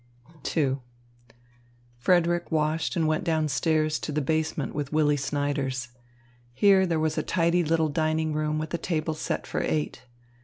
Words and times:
II 0.57 0.77
Frederick 1.99 2.51
washed 2.51 2.95
and 2.95 3.05
went 3.05 3.23
down 3.23 3.47
stairs 3.47 3.99
to 3.99 4.11
the 4.11 4.19
basement 4.19 4.73
with 4.73 4.91
Willy 4.91 5.15
Snyders. 5.15 5.89
Here 6.55 6.87
there 6.87 6.97
was 6.99 7.19
a 7.19 7.21
tidy 7.21 7.63
little 7.63 7.89
dining 7.89 8.33
room 8.33 8.57
with 8.57 8.73
a 8.73 8.79
table 8.79 9.13
set 9.13 9.45
for 9.45 9.61
eight. 9.61 10.07